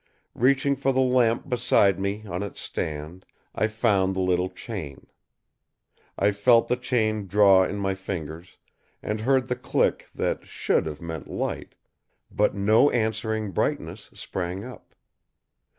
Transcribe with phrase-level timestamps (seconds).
[0.33, 5.05] Reaching for the lamp beside me on its stand, I found the little chain.
[6.17, 8.57] I felt the chain draw in my fingers
[9.03, 11.75] and heard the click that should have meant light;
[12.31, 14.95] but no answering brightness sprang up.